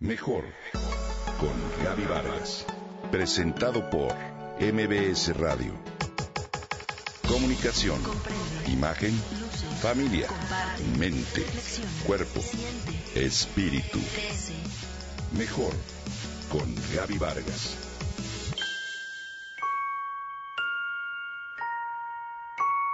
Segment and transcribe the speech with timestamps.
[0.00, 0.44] Mejor
[1.40, 2.66] con Gaby Vargas.
[3.10, 4.12] Presentado por
[4.60, 5.72] MBS Radio.
[7.26, 7.98] Comunicación,
[8.68, 9.12] imagen,
[9.80, 10.28] familia,
[10.98, 11.46] mente,
[12.06, 12.40] cuerpo,
[13.14, 13.98] espíritu.
[15.32, 15.72] Mejor
[16.50, 17.78] con Gaby Vargas.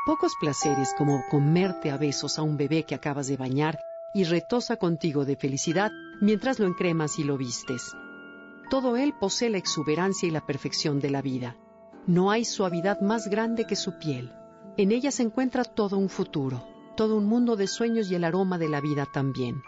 [0.07, 3.81] Pocos placeres como comerte a besos a un bebé que acabas de bañar
[4.15, 5.91] y retosa contigo de felicidad
[6.23, 7.97] mientras lo encremas y lo vistes.
[8.71, 11.57] Todo él posee la exuberancia y la perfección de la vida.
[12.07, 14.33] No hay suavidad más grande que su piel.
[14.77, 16.65] En ella se encuentra todo un futuro,
[16.97, 19.63] todo un mundo de sueños y el aroma de la vida también.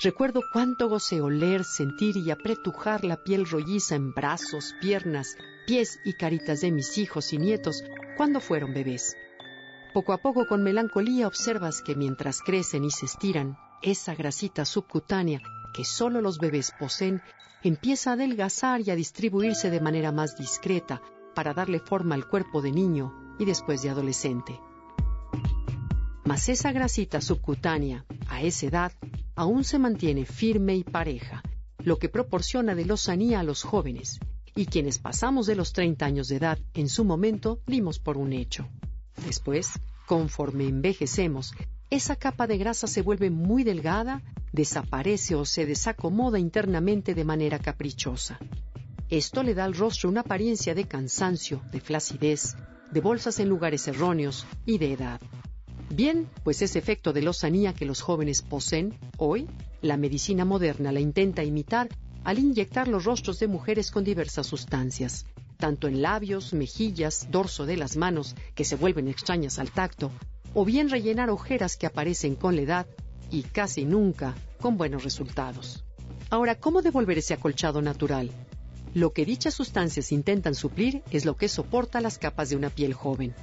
[0.00, 6.12] Recuerdo cuánto gocé oler, sentir y apretujar la piel rolliza en brazos, piernas, pies y
[6.12, 7.82] caritas de mis hijos y nietos
[8.16, 9.16] cuando fueron bebés.
[9.92, 15.40] Poco a poco con melancolía observas que mientras crecen y se estiran, esa grasita subcutánea
[15.78, 17.22] que solo los bebés poseen
[17.62, 21.00] empieza a adelgazar y a distribuirse de manera más discreta
[21.36, 24.58] para darle forma al cuerpo de niño y después de adolescente.
[26.24, 28.92] Mas esa grasita subcutánea, a esa edad,
[29.36, 31.44] aún se mantiene firme y pareja,
[31.78, 34.18] lo que proporciona de lozanía a los jóvenes,
[34.56, 38.32] y quienes pasamos de los 30 años de edad en su momento dimos por un
[38.32, 38.68] hecho.
[39.24, 39.70] Después,
[40.06, 41.52] conforme envejecemos,
[41.90, 44.22] esa capa de grasa se vuelve muy delgada,
[44.52, 48.38] desaparece o se desacomoda internamente de manera caprichosa.
[49.08, 52.56] Esto le da al rostro una apariencia de cansancio, de flacidez,
[52.90, 55.20] de bolsas en lugares erróneos y de edad.
[55.88, 59.48] Bien, pues ese efecto de lozanía que los jóvenes poseen, hoy,
[59.80, 61.88] la medicina moderna la intenta imitar
[62.24, 65.24] al inyectar los rostros de mujeres con diversas sustancias,
[65.56, 70.10] tanto en labios, mejillas, dorso de las manos, que se vuelven extrañas al tacto,
[70.54, 72.86] o bien rellenar ojeras que aparecen con la edad
[73.30, 75.84] y casi nunca con buenos resultados.
[76.30, 78.30] Ahora, ¿cómo devolver ese acolchado natural?
[78.94, 82.94] Lo que dichas sustancias intentan suplir es lo que soporta las capas de una piel
[82.94, 83.34] joven.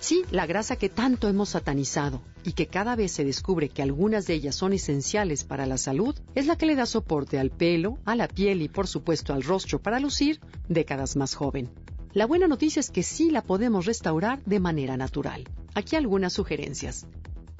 [0.00, 4.26] Sí, la grasa que tanto hemos satanizado y que cada vez se descubre que algunas
[4.26, 7.98] de ellas son esenciales para la salud, es la que le da soporte al pelo,
[8.06, 11.68] a la piel y por supuesto al rostro para lucir décadas más joven.
[12.12, 15.48] La buena noticia es que sí la podemos restaurar de manera natural.
[15.74, 17.06] Aquí algunas sugerencias.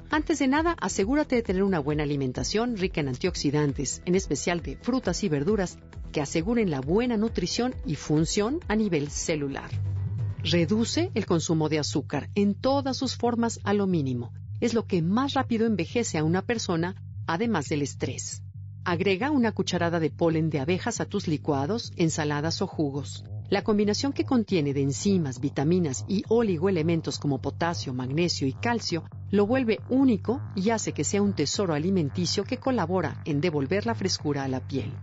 [0.09, 4.75] Antes de nada, asegúrate de tener una buena alimentación rica en antioxidantes, en especial de
[4.75, 5.77] frutas y verduras,
[6.11, 9.71] que aseguren la buena nutrición y función a nivel celular.
[10.43, 14.33] Reduce el consumo de azúcar en todas sus formas a lo mínimo.
[14.59, 18.43] Es lo que más rápido envejece a una persona, además del estrés.
[18.83, 23.23] Agrega una cucharada de polen de abejas a tus licuados, ensaladas o jugos.
[23.51, 29.45] La combinación que contiene de enzimas, vitaminas y oligoelementos como potasio, magnesio y calcio lo
[29.45, 34.45] vuelve único y hace que sea un tesoro alimenticio que colabora en devolver la frescura
[34.45, 34.93] a la piel.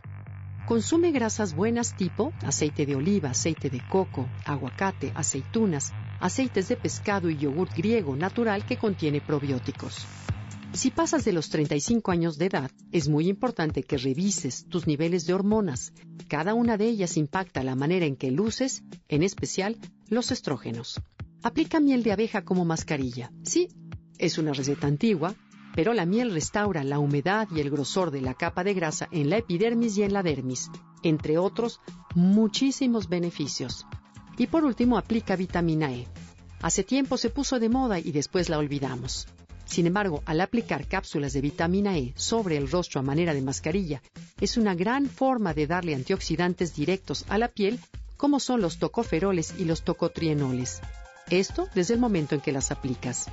[0.66, 7.28] Consume grasas buenas tipo aceite de oliva, aceite de coco, aguacate, aceitunas, aceites de pescado
[7.28, 10.06] y yogur griego natural que contiene probióticos.
[10.72, 15.26] Si pasas de los 35 años de edad, es muy importante que revises tus niveles
[15.26, 15.92] de hormonas.
[16.28, 19.76] Cada una de ellas impacta la manera en que luces, en especial
[20.08, 21.00] los estrógenos.
[21.42, 23.32] Aplica miel de abeja como mascarilla.
[23.42, 23.68] Sí,
[24.18, 25.34] es una receta antigua,
[25.74, 29.30] pero la miel restaura la humedad y el grosor de la capa de grasa en
[29.30, 30.70] la epidermis y en la dermis,
[31.02, 31.80] entre otros
[32.14, 33.86] muchísimos beneficios.
[34.36, 36.06] Y por último, aplica vitamina E.
[36.60, 39.26] Hace tiempo se puso de moda y después la olvidamos.
[39.68, 44.02] Sin embargo, al aplicar cápsulas de vitamina E sobre el rostro a manera de mascarilla,
[44.40, 47.78] es una gran forma de darle antioxidantes directos a la piel,
[48.16, 50.80] como son los tocoferoles y los tocotrienoles.
[51.28, 53.26] Esto desde el momento en que las aplicas.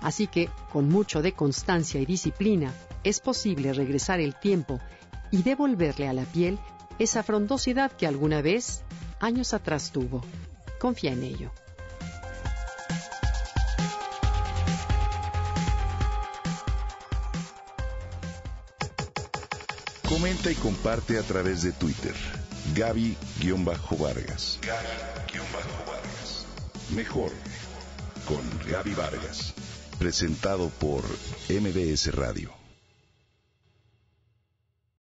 [0.00, 2.72] Así que, con mucho de constancia y disciplina,
[3.04, 4.80] es posible regresar el tiempo
[5.30, 6.58] y devolverle a la piel
[6.98, 8.82] esa frondosidad que alguna vez,
[9.20, 10.22] años atrás tuvo.
[10.80, 11.50] Confía en ello.
[20.08, 22.14] Comenta y comparte a través de Twitter.
[22.74, 24.60] Gaby-Vargas.
[24.62, 26.46] Gaby-Vargas.
[26.94, 27.32] Mejor
[28.24, 29.54] con Gaby Vargas.
[29.98, 31.02] Presentado por
[31.48, 32.65] MBS Radio.